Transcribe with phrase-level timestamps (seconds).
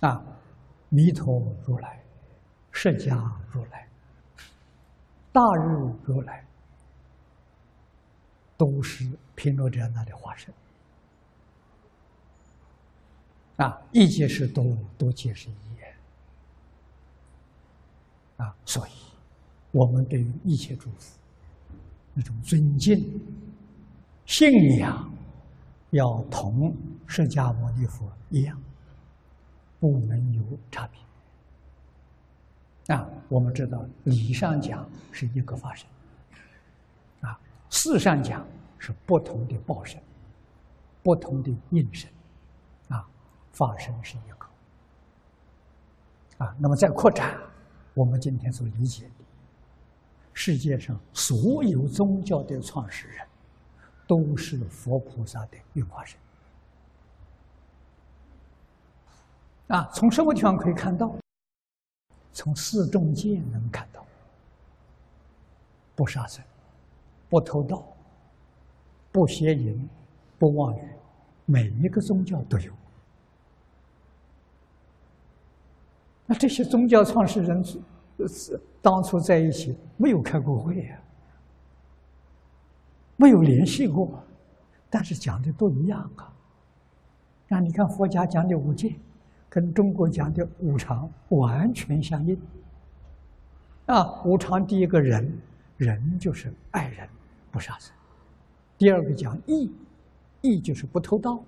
[0.00, 0.24] 啊，
[0.88, 2.02] 弥陀如来、
[2.70, 3.88] 释迦如来、
[5.32, 6.44] 大日如来，
[8.56, 10.52] 都是毗罗遮那的化身。
[13.56, 14.64] 啊，一即是多，
[14.98, 15.54] 多皆是一。
[18.36, 18.90] 啊，所以，
[19.70, 21.16] 我们对于一切诸佛
[22.12, 22.98] 那种尊敬、
[24.26, 25.08] 信仰，
[25.90, 26.76] 要同
[27.06, 28.60] 释迦牟尼佛一样，
[29.84, 30.96] 不能有差别。
[32.96, 35.86] 啊，我们知道理上讲是一个法身，
[37.20, 38.46] 啊，事上讲
[38.78, 40.02] 是不同的报身，
[41.02, 42.10] 不同的应身。
[42.88, 43.06] 啊
[43.52, 44.46] 法身是一个，
[46.38, 47.38] 啊，那么再扩展，
[47.92, 49.24] 我们今天所理解的，
[50.32, 53.28] 世界上所有宗教的创始人，
[54.08, 56.18] 都是佛菩萨的应化身。
[59.68, 61.14] 啊，从什么地方可以看到？
[62.32, 64.04] 从四众戒能看到，
[65.94, 66.44] 不杀生，
[67.28, 67.86] 不偷盗，
[69.12, 69.88] 不邪淫，
[70.36, 70.88] 不妄语，
[71.44, 72.72] 每一个宗教都有。
[76.26, 77.80] 那这些宗教创始人是
[78.26, 81.00] 是当初在一起没有开过会呀，
[83.14, 84.20] 没有联系过，
[84.90, 86.32] 但是讲的都一样啊。
[87.46, 88.96] 那你看佛家讲的五戒，
[89.54, 92.36] 跟中国讲的五常完全相应。
[93.86, 95.32] 啊，五常第一个人，
[95.76, 97.08] 人就是爱人，
[97.52, 97.92] 不杀生；
[98.76, 99.70] 第二个讲义，
[100.40, 101.40] 义就是不偷盗；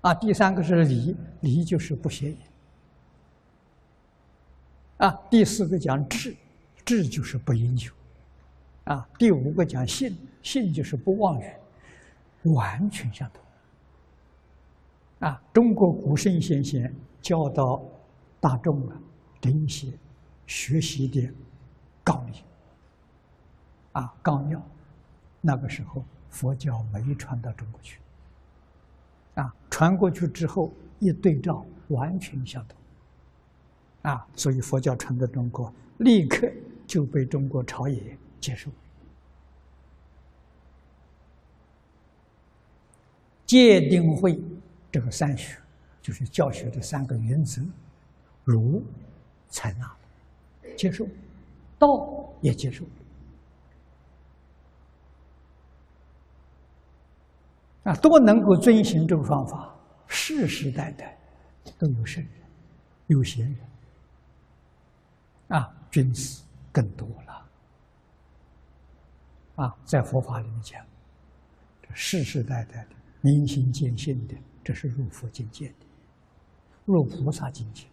[0.00, 2.38] 啊，第三个是礼，礼就是不邪淫。
[4.96, 6.34] 啊，第四个讲智，
[6.84, 7.92] 智就是不饮酒，
[8.86, 11.44] 啊，第五个讲信，信就是不妄语，
[12.42, 13.43] 完全相同。
[15.20, 17.82] 啊，中国古圣先贤教导
[18.40, 19.00] 大众啊
[19.40, 19.92] 的一些
[20.46, 21.32] 学习的
[22.02, 22.42] 纲领，
[23.92, 24.62] 啊纲要，
[25.40, 27.98] 那个时候佛教没传到中国去，
[29.34, 32.76] 啊，传过去之后一对照，完全相同。
[34.02, 36.46] 啊，所以佛教传到中国，立刻
[36.86, 38.70] 就被中国朝野接受。
[43.46, 44.38] 戒定慧
[44.94, 45.58] 这个三学，
[46.00, 47.60] 就是教学的三个原则，
[48.44, 48.80] 儒
[49.48, 49.92] 采纳，
[50.76, 51.04] 接受，
[51.80, 52.84] 道也接受。
[57.82, 59.74] 啊，都能够遵循这个方法，
[60.06, 61.18] 世世代代
[61.76, 62.32] 都有圣人，
[63.08, 63.58] 有贤人。
[65.58, 67.46] 啊，君子更多了。
[69.56, 70.80] 啊，在佛法里面讲，
[71.82, 72.90] 这世世代代的
[73.22, 75.86] 明心见性的，这是入佛境界的，
[76.86, 77.86] 入菩萨境界，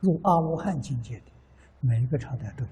[0.00, 1.32] 入阿罗汉境界的，
[1.80, 2.70] 每一个朝代都有。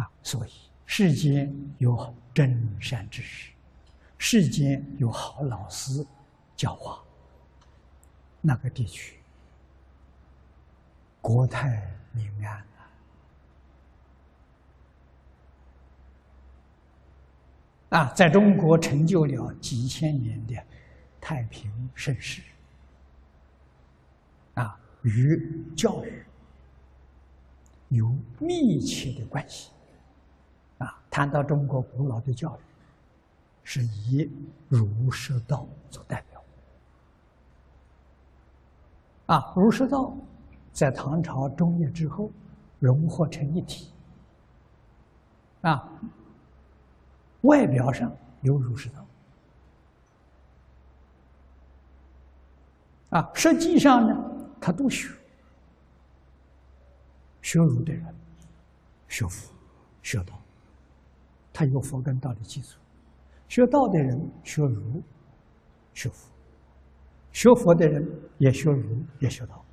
[0.00, 0.50] 啊，所以
[0.86, 3.52] 世间有真善知识，
[4.18, 6.06] 世间有好老师
[6.56, 7.02] 教化，
[8.40, 9.20] 那个地区。
[11.20, 11.82] 国泰
[12.12, 12.64] 民安
[17.90, 18.12] 啊！
[18.14, 20.54] 在中国成就了几千年的
[21.20, 22.42] 太平盛世
[24.54, 26.24] 啊，与教育
[27.88, 29.70] 有密切的关系
[30.78, 31.00] 啊。
[31.10, 32.60] 谈到中国古老的教育，
[33.62, 34.30] 是以
[34.68, 36.42] 儒释道做代表
[39.26, 40.16] 啊，儒释道。
[40.72, 42.30] 在唐朝中叶之后，
[42.78, 43.90] 融合成一体。
[45.62, 45.90] 啊，
[47.46, 49.06] 外表上有儒释道，
[53.18, 54.14] 啊，实际上呢，
[54.60, 55.08] 他都学。
[57.42, 58.04] 学儒的人，
[59.06, 59.54] 学佛，
[60.02, 60.36] 学道，
[61.52, 62.76] 他有佛跟道的基础；
[63.48, 65.00] 学道的人，学儒，
[65.94, 66.28] 学佛；
[67.32, 68.04] 学佛的人
[68.38, 69.64] 也学儒，也学道。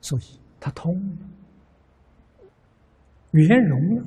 [0.00, 0.98] 所以，他通
[2.40, 2.48] 了，
[3.30, 4.04] 圆融了，